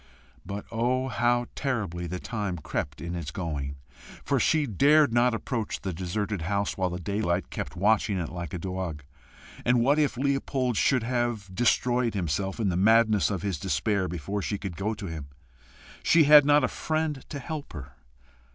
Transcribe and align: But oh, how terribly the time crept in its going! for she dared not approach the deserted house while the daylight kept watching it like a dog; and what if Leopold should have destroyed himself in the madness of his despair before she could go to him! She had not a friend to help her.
But 0.43 0.65
oh, 0.71 1.09
how 1.09 1.45
terribly 1.53 2.07
the 2.07 2.17
time 2.17 2.57
crept 2.57 3.01
in 3.01 3.13
its 3.13 3.29
going! 3.29 3.75
for 4.25 4.39
she 4.39 4.65
dared 4.65 5.13
not 5.13 5.35
approach 5.35 5.79
the 5.81 5.93
deserted 5.93 6.41
house 6.41 6.75
while 6.75 6.89
the 6.89 6.99
daylight 6.99 7.51
kept 7.51 7.75
watching 7.75 8.17
it 8.17 8.29
like 8.29 8.51
a 8.55 8.57
dog; 8.57 9.03
and 9.63 9.79
what 9.79 9.99
if 9.99 10.17
Leopold 10.17 10.75
should 10.75 11.03
have 11.03 11.53
destroyed 11.53 12.15
himself 12.15 12.59
in 12.59 12.69
the 12.69 12.75
madness 12.77 13.29
of 13.29 13.43
his 13.43 13.59
despair 13.59 14.07
before 14.07 14.41
she 14.41 14.57
could 14.57 14.75
go 14.75 14.95
to 14.95 15.05
him! 15.05 15.27
She 16.01 16.23
had 16.23 16.45
not 16.47 16.63
a 16.63 16.67
friend 16.67 17.23
to 17.29 17.37
help 17.37 17.73
her. 17.73 17.93